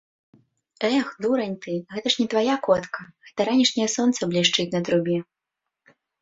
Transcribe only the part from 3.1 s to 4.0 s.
гэта ранішняе